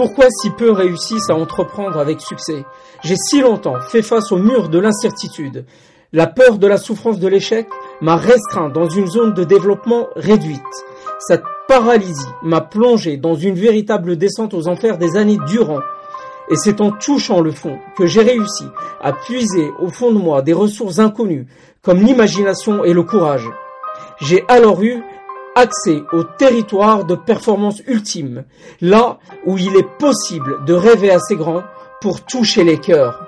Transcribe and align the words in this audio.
Pourquoi 0.00 0.28
si 0.30 0.48
peu 0.48 0.72
réussissent 0.72 1.28
à 1.28 1.34
entreprendre 1.34 1.98
avec 1.98 2.22
succès? 2.22 2.64
J'ai 3.04 3.16
si 3.16 3.42
longtemps 3.42 3.78
fait 3.82 4.00
face 4.00 4.32
au 4.32 4.38
mur 4.38 4.70
de 4.70 4.78
l'incertitude. 4.78 5.66
La 6.14 6.26
peur 6.26 6.56
de 6.56 6.66
la 6.66 6.78
souffrance 6.78 7.18
de 7.18 7.28
l'échec 7.28 7.68
m'a 8.00 8.16
restreint 8.16 8.70
dans 8.70 8.88
une 8.88 9.08
zone 9.08 9.34
de 9.34 9.44
développement 9.44 10.08
réduite. 10.16 10.62
Cette 11.18 11.42
paralysie 11.68 12.32
m'a 12.42 12.62
plongé 12.62 13.18
dans 13.18 13.34
une 13.34 13.56
véritable 13.56 14.16
descente 14.16 14.54
aux 14.54 14.68
enfers 14.68 14.96
des 14.96 15.18
années 15.18 15.38
durant. 15.46 15.80
Et 16.50 16.56
c'est 16.56 16.80
en 16.80 16.92
touchant 16.92 17.42
le 17.42 17.50
fond 17.50 17.76
que 17.98 18.06
j'ai 18.06 18.22
réussi 18.22 18.64
à 19.02 19.12
puiser 19.12 19.70
au 19.80 19.88
fond 19.88 20.12
de 20.12 20.18
moi 20.18 20.40
des 20.40 20.54
ressources 20.54 20.98
inconnues, 20.98 21.46
comme 21.82 22.00
l'imagination 22.00 22.84
et 22.84 22.94
le 22.94 23.02
courage. 23.02 23.50
J'ai 24.18 24.44
alors 24.48 24.82
eu 24.82 25.02
accès 25.60 26.02
au 26.12 26.24
territoire 26.24 27.04
de 27.04 27.14
performance 27.14 27.82
ultime, 27.86 28.44
là 28.80 29.18
où 29.44 29.58
il 29.58 29.76
est 29.76 29.88
possible 29.98 30.64
de 30.64 30.72
rêver 30.72 31.10
assez 31.10 31.36
grand 31.36 31.62
pour 32.00 32.24
toucher 32.24 32.64
les 32.64 32.78
cœurs. 32.78 33.26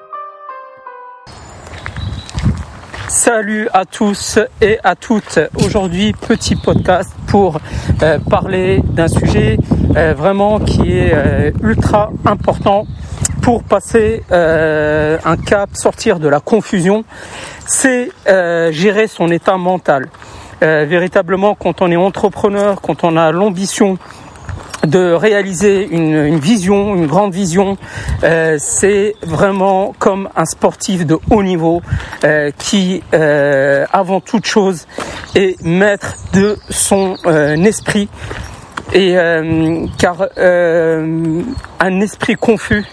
Salut 3.08 3.68
à 3.74 3.84
tous 3.84 4.38
et 4.62 4.78
à 4.82 4.96
toutes. 4.96 5.38
Aujourd'hui, 5.62 6.14
petit 6.14 6.56
podcast 6.56 7.10
pour 7.26 7.60
euh, 8.02 8.18
parler 8.18 8.80
d'un 8.82 9.08
sujet 9.08 9.58
euh, 9.96 10.14
vraiment 10.14 10.58
qui 10.58 10.96
est 10.98 11.12
euh, 11.12 11.50
ultra 11.62 12.10
important 12.24 12.86
pour 13.42 13.62
passer 13.64 14.22
un 14.30 15.36
cap, 15.36 15.70
sortir 15.74 16.20
de 16.20 16.28
la 16.28 16.38
confusion. 16.38 17.04
C'est 17.66 18.10
gérer 18.26 19.08
son 19.08 19.32
état 19.32 19.56
mental. 19.56 20.08
Véritablement, 20.62 21.54
quand 21.54 21.82
on 21.82 21.90
est 21.90 21.96
entrepreneur, 21.96 22.80
quand 22.80 23.04
on 23.04 23.16
a 23.16 23.32
l'ambition 23.32 23.98
de 24.86 25.12
réaliser 25.12 25.88
une, 25.90 26.38
vision, 26.38 26.94
une 26.94 27.06
grande 27.06 27.32
vision. 27.32 27.76
Euh, 28.24 28.56
c'est 28.58 29.14
vraiment 29.22 29.94
comme 29.98 30.28
un 30.36 30.44
sportif 30.44 31.06
de 31.06 31.18
haut 31.30 31.42
niveau 31.42 31.82
euh, 32.24 32.50
qui, 32.58 33.02
euh, 33.14 33.86
avant 33.92 34.20
toute 34.20 34.46
chose, 34.46 34.86
est 35.34 35.62
maître 35.62 36.16
de 36.32 36.56
son 36.70 37.16
esprit. 37.64 38.08
Et 38.94 39.16
car 39.96 40.26
un 40.36 42.00
esprit 42.00 42.34
confus 42.34 42.84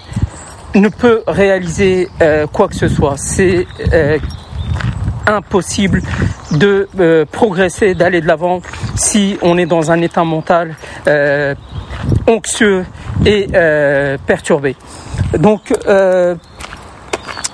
ne 0.73 0.87
peut 0.87 1.23
réaliser 1.27 2.07
quoi 2.53 2.69
que 2.69 2.75
ce 2.75 2.87
soit. 2.87 3.15
C'est 3.17 3.67
impossible 5.27 6.01
de 6.51 7.25
progresser, 7.31 7.93
d'aller 7.93 8.21
de 8.21 8.27
l'avant 8.27 8.61
si 8.95 9.37
on 9.41 9.57
est 9.57 9.65
dans 9.65 9.91
un 9.91 10.01
état 10.01 10.23
mental 10.23 10.75
anxieux 12.27 12.85
et 13.25 13.47
euh, 13.53 14.17
perturbé. 14.25 14.75
Donc, 15.37 15.73
euh, 15.87 16.35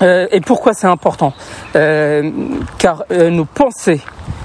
euh, 0.02 0.28
et 0.32 0.42
pourquoi 0.42 0.74
c'est 0.74 0.88
important? 0.88 1.34
Car 1.74 3.04
nos 3.10 3.46
pensées 3.46 4.02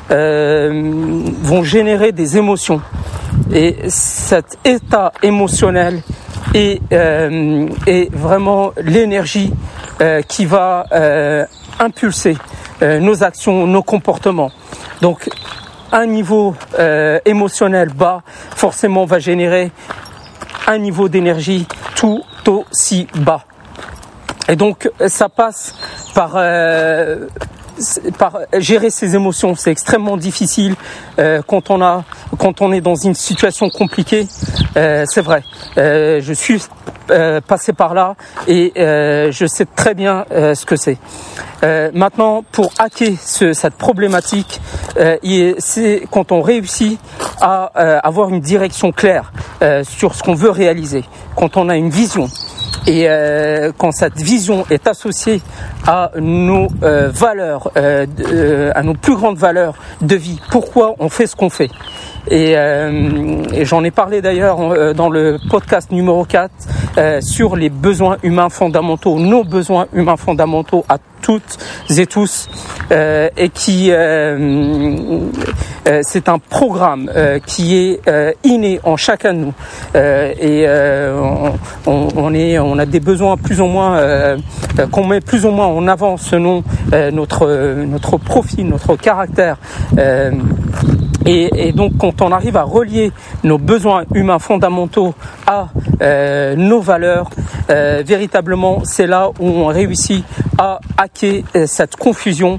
vont 0.09 1.63
générer 1.63 2.13
des 2.13 2.37
émotions. 2.37 2.81
Et 3.53 3.77
cet 3.89 4.59
état 4.65 5.13
émotionnel 5.23 6.03
est, 6.55 6.81
est 6.93 8.13
vraiment 8.13 8.73
l'énergie 8.83 9.53
qui 10.27 10.45
va 10.47 10.87
impulser 11.79 12.37
nos 12.83 13.23
actions, 13.23 13.67
nos 13.67 13.83
comportements. 13.83 14.51
Donc 15.01 15.29
un 15.93 16.07
niveau 16.07 16.55
émotionnel 17.25 17.91
bas 17.91 18.23
forcément 18.57 19.05
va 19.05 19.19
générer 19.19 19.71
un 20.67 20.79
niveau 20.79 21.09
d'énergie 21.09 21.67
tout 21.97 22.23
aussi 22.47 23.07
bas. 23.15 23.45
Et 24.49 24.57
donc 24.57 24.91
ça 25.07 25.29
passe 25.29 25.75
par 26.15 26.33
euh, 26.35 27.27
par 28.19 28.39
gérer 28.59 28.91
ses 28.91 29.15
émotions, 29.15 29.55
c'est 29.55 29.71
extrêmement 29.71 30.17
difficile 30.17 30.75
euh, 31.19 31.43
quand 31.47 31.71
on 31.71 31.83
a 31.83 32.05
quand 32.39 32.61
on 32.61 32.73
est 32.73 32.81
dans 32.81 32.95
une 32.95 33.15
situation 33.15 33.69
compliquée. 33.71 34.27
Euh, 34.77 35.05
c'est 35.07 35.21
vrai. 35.21 35.43
je 35.77 36.33
suis 36.33 36.63
passé 37.49 37.73
par 37.73 37.93
là 37.93 38.15
et 38.47 38.73
je 38.77 39.47
sais 39.47 39.67
très 39.67 39.95
bien 39.95 40.25
ce 40.31 40.65
que 40.65 40.77
c'est. 40.77 40.99
maintenant, 41.93 42.45
pour 42.53 42.71
hacker 42.79 43.15
ce, 43.21 43.53
cette 43.53 43.75
problématique, 43.75 44.61
c'est 45.59 46.03
quand 46.11 46.31
on 46.31 46.41
réussit 46.41 47.01
à 47.41 47.65
avoir 48.05 48.29
une 48.29 48.41
direction 48.41 48.93
claire 48.93 49.33
sur 49.83 50.15
ce 50.15 50.23
qu'on 50.23 50.35
veut 50.35 50.51
réaliser, 50.51 51.05
quand 51.35 51.57
on 51.57 51.69
a 51.69 51.77
une 51.77 51.91
vision, 51.91 52.29
et 52.87 53.05
euh, 53.09 53.73
quand 53.77 53.93
cette 53.93 54.17
vision 54.21 54.65
est 54.71 54.87
associée 54.87 55.43
à 55.87 56.11
nos 56.19 56.69
euh, 56.83 57.11
valeurs, 57.13 57.71
euh, 57.77 58.07
euh, 58.33 58.73
à 58.75 58.83
nos 58.83 58.95
plus 58.95 59.15
grandes 59.15 59.37
valeurs 59.37 59.75
de 60.01 60.17
vie, 60.17 60.41
pourquoi 60.51 60.95
on 60.99 61.09
fait 61.09 61.27
ce 61.27 61.37
qu'on 61.37 61.51
fait? 61.51 61.71
Et, 62.29 62.55
euh, 62.57 63.43
et 63.53 63.65
j'en 63.65 63.85
ai 63.85 63.91
parlé 63.91 64.23
d'ailleurs 64.23 64.95
dans 64.95 65.09
le 65.11 65.39
podcast 65.49 65.91
numéro 65.91 66.25
4 66.25 66.51
sur 67.23 67.57
les 67.57 67.71
besoins 67.71 68.17
humains 68.23 68.51
fondamentaux, 68.51 69.19
nos 69.19 69.45
besoins 69.45 69.87
humains 69.93 70.17
fondamentaux 70.17 70.85
à 70.89 70.99
toutes 71.21 71.59
et 71.97 72.07
tous, 72.07 72.49
et 72.91 73.49
qui 73.51 73.93
euh, 75.91 76.01
c'est 76.03 76.29
un 76.29 76.39
programme 76.39 77.11
euh, 77.15 77.39
qui 77.39 77.77
est 77.77 78.01
euh, 78.07 78.33
inné 78.45 78.81
en 78.85 78.97
chacun 78.97 79.33
de 79.35 79.39
nous 79.39 79.55
et 79.95 80.67
on, 81.87 82.09
on, 82.17 82.35
est, 82.35 82.59
on 82.59 82.79
a 82.79 82.87
des 82.87 83.01
besoins 83.01 83.37
plus 83.37 83.61
ou 83.61 83.67
moins 83.67 84.01
qu'on 84.91 85.07
met 85.07 85.21
plus 85.21 85.45
ou 85.45 85.51
moins 85.51 85.67
en 85.67 85.89
avant 85.89 86.17
selon 86.17 86.63
notre 87.13 87.85
notre 87.85 88.17
profil, 88.19 88.69
notre 88.69 88.97
caractère. 88.97 89.57
Et, 91.33 91.73
donc 91.73 91.93
quand 91.99 92.23
on 92.23 92.33
arrive 92.33 92.57
à 92.57 92.65
relier 92.65 93.13
nos 93.45 93.57
besoins 93.57 94.05
humains 94.15 94.41
fondamentaux 94.41 95.15
à 95.47 95.69
euh, 96.03 96.57
nos 96.57 96.81
valeurs, 96.81 97.31
euh, 97.71 98.03
véritablement 98.05 98.81
c'est 98.83 99.07
là 99.07 99.31
où 99.39 99.47
on 99.47 99.67
réussit 99.67 100.25
à 100.59 100.81
hacker 100.99 101.45
cette 101.67 101.95
confusion 101.95 102.59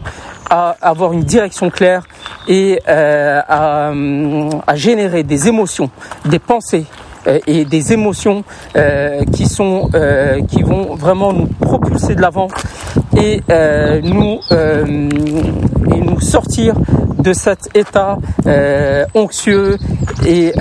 à 0.49 0.75
avoir 0.81 1.13
une 1.13 1.23
direction 1.23 1.69
claire 1.69 2.03
et 2.47 2.79
euh, 2.87 3.41
à, 3.47 4.75
générer 4.75 5.23
des 5.23 5.47
émotions, 5.47 5.89
des 6.25 6.39
pensées 6.39 6.85
euh, 7.27 7.39
et 7.47 7.65
des 7.65 7.93
émotions 7.93 8.43
euh, 8.75 9.23
qui 9.31 9.47
sont 9.47 9.89
euh, 9.93 10.41
qui 10.41 10.63
vont 10.63 10.95
vraiment 10.95 11.33
nous 11.33 11.47
propulser 11.47 12.15
de 12.15 12.21
l'avant 12.21 12.47
et 13.15 13.41
nous 14.01 14.39
sortir 16.19 16.75
de 17.23 17.33
cet 17.33 17.69
état 17.75 18.17
anxieux 19.13 19.77
et 20.25 20.53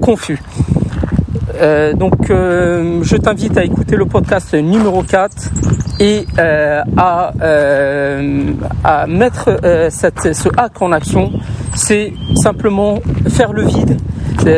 confus. 0.00 0.40
Euh, 1.60 1.94
donc 1.94 2.14
je 2.28 3.16
t'invite 3.16 3.56
à 3.56 3.64
écouter 3.64 3.96
le 3.96 4.04
podcast 4.04 4.54
numéro 4.54 5.02
4 5.02 5.50
et 5.98 6.26
euh, 6.38 6.82
à, 6.96 7.32
euh, 7.40 8.52
mettre 9.08 9.58
euh, 9.64 9.88
ce 9.90 10.48
hack 10.56 10.82
en 10.82 10.92
action, 10.92 11.32
c'est 11.74 12.12
simplement 12.34 13.00
faire 13.28 13.52
le 13.52 13.64
vide. 13.64 13.98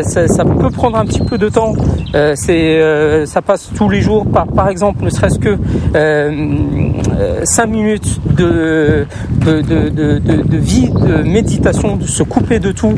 Ça, 0.03 0.45
peut 0.45 0.71
prendre 0.71 0.99
un 0.99 1.07
petit 1.07 1.21
peu 1.21 1.39
de 1.39 1.49
temps. 1.49 1.73
Euh, 2.15 2.35
c'est, 2.37 2.81
euh, 2.81 3.27
ça 3.27 3.43
passe 3.43 3.71
tous 3.75 3.89
les 3.89 4.01
jours. 4.01 4.27
Par, 4.27 4.47
par 4.47 4.69
exemple, 4.69 5.05
ne 5.05 5.11
serait-ce 5.11 5.39
que 5.39 5.59
euh, 5.95 7.43
5 7.45 7.67
minutes 7.67 8.21
de, 8.35 9.07
de, 9.45 9.61
de, 9.61 9.89
de, 9.89 10.19
de 10.19 10.57
vie, 10.57 10.91
de 10.91 11.23
méditation, 11.23 11.97
de 11.97 12.07
se 12.07 12.23
couper 12.23 12.59
de 12.59 12.73
tout. 12.73 12.95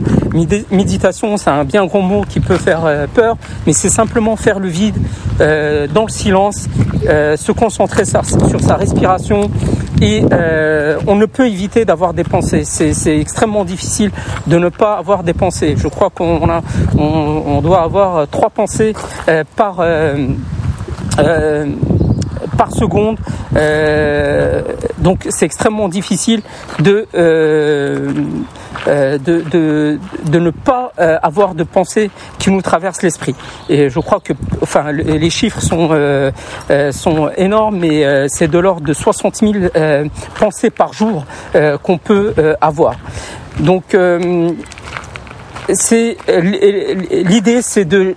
Méditation, 0.70 1.36
c'est 1.36 1.50
un 1.50 1.64
bien 1.64 1.86
grand 1.86 2.02
mot 2.02 2.22
qui 2.28 2.40
peut 2.40 2.56
faire 2.56 2.82
peur, 3.14 3.36
mais 3.66 3.72
c'est 3.72 3.88
simplement 3.88 4.36
faire 4.36 4.58
le 4.58 4.68
vide 4.68 4.96
dans 5.38 6.04
le 6.04 6.10
silence, 6.10 6.68
se 7.04 7.52
concentrer 7.52 8.04
sur 8.04 8.60
sa 8.60 8.76
respiration 8.76 9.50
et 10.00 10.24
euh, 10.32 10.98
on 11.06 11.16
ne 11.16 11.26
peut 11.26 11.46
éviter 11.46 11.84
d'avoir 11.84 12.14
des 12.14 12.24
pensées. 12.24 12.64
C'est 12.64 13.18
extrêmement 13.18 13.64
difficile 13.64 14.10
de 14.46 14.58
ne 14.58 14.68
pas 14.68 14.94
avoir 14.94 15.22
des 15.22 15.34
pensées. 15.34 15.74
Je 15.76 15.88
crois 15.88 16.10
qu'on 16.10 16.48
a, 16.48 16.62
on, 16.96 17.60
doit 17.60 17.82
avoir 17.82 18.28
trois 18.28 18.50
pensées 18.50 18.94
euh, 19.28 19.44
par 19.56 19.76
euh, 19.80 20.26
euh 21.18 21.66
par 22.56 22.72
seconde. 22.72 23.18
Euh, 23.56 24.62
donc 24.98 25.26
c'est 25.30 25.46
extrêmement 25.46 25.88
difficile 25.88 26.42
de, 26.78 27.06
euh, 27.14 27.20
euh, 27.20 28.12
de, 28.86 29.18
de, 29.50 29.98
de, 30.30 30.38
ne 30.38 30.50
pas 30.50 30.92
euh, 30.98 31.18
avoir 31.22 31.54
de 31.54 31.64
pensée 31.64 32.10
qui 32.38 32.50
nous 32.50 32.62
traverse 32.62 33.02
l'esprit. 33.02 33.34
Et 33.68 33.90
je 33.90 34.00
crois 34.00 34.20
que 34.20 34.32
enfin, 34.62 34.92
les 34.92 35.30
chiffres 35.30 35.60
sont, 35.60 35.90
euh, 35.92 36.30
euh, 36.70 36.92
sont 36.92 37.30
énormes, 37.36 37.78
mais 37.78 38.28
c'est 38.28 38.48
de 38.48 38.58
l'ordre 38.58 38.86
de 38.86 38.92
60 38.92 39.36
000 39.36 39.52
pensées 40.38 40.70
par 40.70 40.92
jour 40.92 41.24
qu'on 41.82 41.98
peut 41.98 42.34
avoir. 42.60 42.96
Donc 43.58 43.96
c'est 45.72 46.16
l'idée, 46.28 47.62
c'est 47.62 47.84
de, 47.84 48.14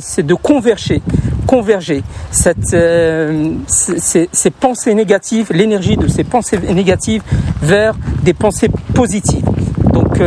c'est 0.00 0.26
de 0.26 0.34
converger, 0.34 1.02
converger 1.46 2.02
cette, 2.30 2.76
ces, 3.66 4.28
ces 4.32 4.50
pensées 4.50 4.94
négatives, 4.94 5.52
l'énergie 5.52 5.96
de 5.96 6.08
ces 6.08 6.24
pensées 6.24 6.58
négatives 6.58 7.22
vers 7.62 7.94
des 8.22 8.34
pensées 8.34 8.70
positives. 8.94 9.44
Donc 10.00 10.18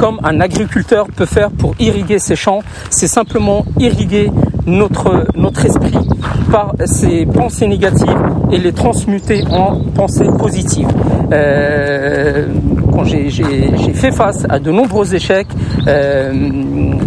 comme 0.00 0.18
un 0.24 0.40
agriculteur 0.40 1.08
peut 1.14 1.26
faire 1.26 1.50
pour 1.50 1.74
irriguer 1.78 2.18
ses 2.18 2.34
champs, 2.34 2.60
c'est 2.88 3.06
simplement 3.06 3.66
irriguer 3.78 4.30
notre, 4.66 5.26
notre 5.34 5.66
esprit 5.66 5.98
par 6.50 6.72
ses 6.86 7.26
pensées 7.26 7.66
négatives 7.66 8.16
et 8.50 8.56
les 8.56 8.72
transmuter 8.72 9.44
en 9.50 9.80
pensées 9.94 10.28
positives. 10.38 10.88
Euh, 11.32 12.46
quand 12.92 13.04
j'ai 13.04 13.30
fait 13.94 14.10
face 14.10 14.46
à 14.48 14.58
de 14.58 14.70
nombreux 14.70 15.14
échecs, 15.14 15.48
euh, 15.86 16.32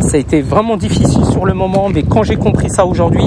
ça 0.02 0.18
a 0.18 0.20
été 0.20 0.42
vraiment 0.42 0.78
difficile 0.78 1.26
sur 1.26 1.46
le 1.46 1.54
moment, 1.54 1.90
mais 1.94 2.04
quand 2.04 2.24
j'ai 2.24 2.36
compris 2.36 2.70
ça 2.70 2.86
aujourd'hui, 2.86 3.26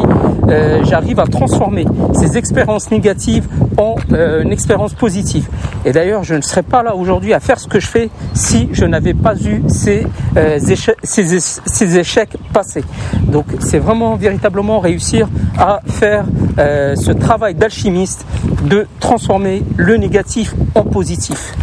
euh, 0.48 0.84
j'arrive 0.84 1.20
à 1.20 1.26
transformer 1.26 1.86
ces 2.14 2.38
expériences 2.38 2.90
négatives 2.90 3.48
en 3.76 3.96
euh, 4.12 4.42
une 4.42 4.52
expérience 4.52 4.94
positive. 4.94 5.48
Et 5.84 5.92
d'ailleurs, 5.92 6.24
je 6.24 6.34
ne 6.34 6.40
serais 6.40 6.62
pas 6.62 6.82
là 6.82 6.94
aujourd'hui 6.94 7.34
à 7.34 7.40
faire 7.40 7.58
ce 7.58 7.68
que 7.68 7.80
je 7.80 7.86
fais 7.86 8.10
si 8.34 8.68
je 8.72 8.84
n'avais 8.84 9.14
pas 9.14 9.34
eu 9.36 9.62
ces, 9.68 10.06
euh, 10.36 10.58
échecs, 10.58 10.96
ces, 11.02 11.98
échecs 11.98 12.36
passés. 12.52 12.84
Donc, 13.22 13.46
c'est 13.60 13.78
vraiment 13.78 14.16
véritablement 14.16 14.80
réussir 14.80 15.28
à 15.58 15.80
faire 15.86 16.24
euh, 16.58 16.96
ce 16.96 17.12
travail 17.12 17.54
d'alchimiste 17.54 18.26
de 18.64 18.86
transformer 19.00 19.62
le 19.76 19.96
négatif 19.96 20.54
en 20.74 20.82
positif. 20.82 21.54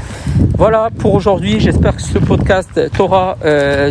Voilà 0.57 0.89
pour 0.97 1.13
aujourd'hui. 1.13 1.59
J'espère 1.59 1.95
que 1.95 2.01
ce 2.01 2.17
podcast 2.17 2.89
t'aura 2.95 3.37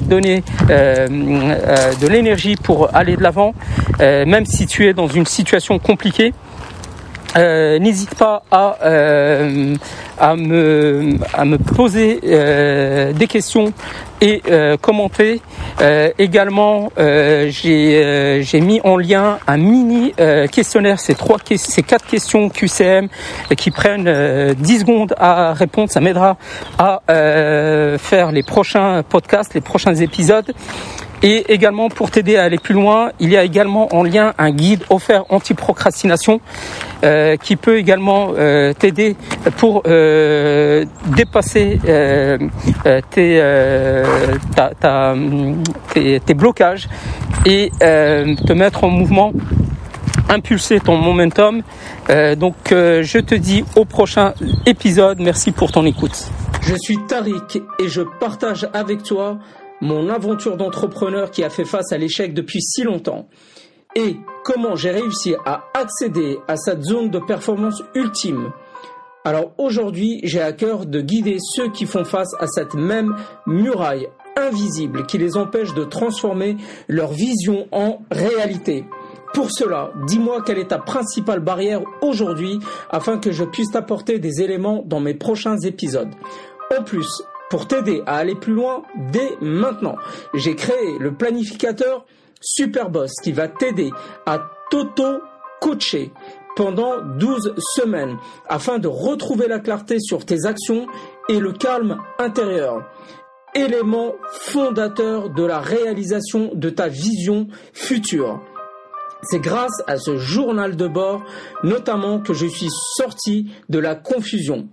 donné 0.08 0.42
de 0.68 2.08
l'énergie 2.08 2.56
pour 2.56 2.94
aller 2.94 3.16
de 3.16 3.22
l'avant, 3.22 3.54
même 4.00 4.46
si 4.46 4.66
tu 4.66 4.86
es 4.86 4.94
dans 4.94 5.08
une 5.08 5.26
situation 5.26 5.78
compliquée. 5.78 6.32
Euh, 7.36 7.78
n'hésite 7.78 8.14
pas 8.14 8.42
à, 8.50 8.76
euh, 8.84 9.74
à, 10.18 10.36
me, 10.36 11.16
à 11.32 11.44
me 11.44 11.56
poser 11.56 12.20
euh, 12.24 13.12
des 13.12 13.26
questions 13.26 13.72
et 14.20 14.40
commenter. 14.80 15.40
également, 16.16 16.92
j'ai 16.96 18.60
mis 18.60 18.80
en 18.84 18.96
lien 18.96 19.38
un 19.48 19.56
mini 19.56 20.14
questionnaire, 20.52 21.00
ces 21.00 21.16
trois, 21.16 21.38
ces 21.56 21.82
quatre 21.82 22.06
questions 22.06 22.48
QCM 22.48 23.08
qui 23.56 23.72
prennent 23.72 24.54
10 24.54 24.78
secondes 24.78 25.14
à 25.18 25.54
répondre. 25.54 25.90
Ça 25.90 26.00
m'aidera 26.00 26.36
à 26.78 27.00
faire 27.98 28.30
les 28.30 28.44
prochains 28.44 29.02
podcasts, 29.02 29.54
les 29.54 29.60
prochains 29.60 29.96
épisodes. 29.96 30.54
Et 31.22 31.52
également 31.52 31.88
pour 31.88 32.10
t'aider 32.10 32.36
à 32.36 32.44
aller 32.44 32.58
plus 32.58 32.74
loin, 32.74 33.12
il 33.20 33.30
y 33.30 33.36
a 33.36 33.44
également 33.44 33.94
en 33.94 34.02
lien 34.02 34.34
un 34.38 34.50
guide 34.50 34.82
offert 34.90 35.24
anti-procrastination 35.28 36.40
euh, 37.04 37.36
qui 37.36 37.54
peut 37.56 37.78
également 37.78 38.32
euh, 38.36 38.72
t'aider 38.72 39.16
pour 39.56 39.82
euh, 39.86 40.84
dépasser 41.16 41.78
euh, 41.86 42.38
euh, 42.86 43.00
tes, 43.10 43.40
ta, 44.56 44.70
ta, 44.78 45.14
tes, 45.92 46.20
tes, 46.20 46.34
blocages 46.34 46.88
et 47.46 47.70
te 47.80 48.52
mettre 48.52 48.84
en 48.84 48.88
mouvement 48.88 49.32
impulser 50.28 50.80
ton 50.80 50.96
momentum. 50.96 51.62
donc 52.36 52.54
je 52.70 53.18
te 53.18 53.34
dis 53.34 53.64
au 53.76 53.84
prochain 53.84 54.32
épisode. 54.66 55.20
Merci 55.20 55.52
pour 55.52 55.70
ton 55.70 55.84
écoute. 55.86 56.30
Je 56.62 56.74
suis 56.76 56.98
Tariq 57.08 57.62
et 57.80 57.88
je 57.88 58.02
partage 58.20 58.68
avec 58.72 59.02
toi 59.02 59.38
mon 59.82 60.08
aventure 60.08 60.56
d'entrepreneur 60.56 61.30
qui 61.30 61.42
a 61.42 61.50
fait 61.50 61.64
face 61.64 61.92
à 61.92 61.98
l'échec 61.98 62.32
depuis 62.32 62.62
si 62.62 62.84
longtemps 62.84 63.28
et 63.94 64.16
comment 64.44 64.76
j'ai 64.76 64.92
réussi 64.92 65.34
à 65.44 65.64
accéder 65.74 66.38
à 66.48 66.56
cette 66.56 66.82
zone 66.82 67.10
de 67.10 67.18
performance 67.18 67.82
ultime. 67.94 68.52
Alors 69.24 69.52
aujourd'hui, 69.58 70.20
j'ai 70.22 70.40
à 70.40 70.52
cœur 70.52 70.86
de 70.86 71.00
guider 71.00 71.36
ceux 71.40 71.70
qui 71.70 71.86
font 71.86 72.04
face 72.04 72.32
à 72.38 72.46
cette 72.46 72.74
même 72.74 73.14
muraille 73.46 74.08
invisible 74.36 75.04
qui 75.04 75.18
les 75.18 75.36
empêche 75.36 75.74
de 75.74 75.84
transformer 75.84 76.56
leur 76.88 77.12
vision 77.12 77.66
en 77.72 77.98
réalité. 78.10 78.84
Pour 79.34 79.50
cela, 79.50 79.90
dis-moi 80.06 80.42
quelle 80.42 80.58
est 80.58 80.68
ta 80.68 80.78
principale 80.78 81.40
barrière 81.40 81.82
aujourd'hui 82.02 82.58
afin 82.90 83.18
que 83.18 83.32
je 83.32 83.44
puisse 83.44 83.70
t'apporter 83.72 84.18
des 84.18 84.42
éléments 84.42 84.82
dans 84.86 85.00
mes 85.00 85.14
prochains 85.14 85.58
épisodes. 85.58 86.10
En 86.78 86.82
plus, 86.82 87.22
pour 87.52 87.68
t'aider 87.68 88.02
à 88.06 88.16
aller 88.16 88.34
plus 88.34 88.54
loin 88.54 88.82
dès 89.12 89.36
maintenant. 89.42 89.96
J'ai 90.32 90.56
créé 90.56 90.96
le 90.98 91.12
planificateur 91.12 92.06
Superboss 92.40 93.12
qui 93.22 93.32
va 93.32 93.46
t'aider 93.46 93.90
à 94.24 94.42
t'auto-coacher 94.70 96.12
pendant 96.56 97.02
12 97.02 97.52
semaines 97.58 98.16
afin 98.48 98.78
de 98.78 98.88
retrouver 98.88 99.48
la 99.48 99.58
clarté 99.58 99.98
sur 100.00 100.24
tes 100.24 100.46
actions 100.46 100.86
et 101.28 101.38
le 101.38 101.52
calme 101.52 101.98
intérieur. 102.18 102.90
Élément 103.54 104.14
fondateur 104.30 105.28
de 105.28 105.44
la 105.44 105.60
réalisation 105.60 106.52
de 106.54 106.70
ta 106.70 106.88
vision 106.88 107.48
future. 107.74 108.40
C'est 109.24 109.40
grâce 109.40 109.82
à 109.86 109.98
ce 109.98 110.16
journal 110.16 110.74
de 110.74 110.88
bord 110.88 111.22
notamment 111.64 112.18
que 112.18 112.32
je 112.32 112.46
suis 112.46 112.70
sorti 112.96 113.50
de 113.68 113.78
la 113.78 113.94
confusion. 113.94 114.68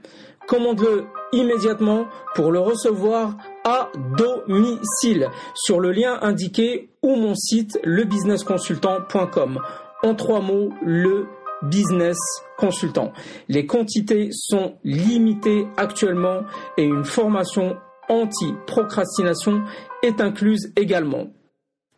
Commande-le 0.50 1.06
immédiatement 1.32 2.08
pour 2.34 2.52
le 2.52 2.58
recevoir 2.60 3.38
à 3.64 3.92
domicile 4.18 5.30
sur 5.54 5.80
le 5.80 5.92
lien 5.92 6.18
indiqué 6.24 6.90
ou 7.04 7.16
mon 7.16 7.36
site 7.36 7.80
lebusinessconsultant.com. 7.84 9.60
En 10.02 10.16
trois 10.16 10.42
mots, 10.42 10.70
le 10.82 11.28
business 11.62 12.18
consultant. 12.58 13.14
Les 13.48 13.68
quantités 13.68 14.30
sont 14.32 14.74
limitées 14.84 15.68
actuellement 15.78 16.42
et 16.78 16.84
une 16.84 17.06
formation 17.06 17.78
anti-procrastination 18.08 19.62
est 20.02 20.20
incluse 20.20 20.74
également. 20.76 21.28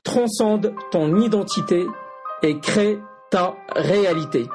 Transcende 0.04 0.74
ton 0.92 1.22
identité 1.22 1.86
et 2.44 2.60
crée 2.60 3.00
ta 3.30 3.56
réalité. 3.74 4.46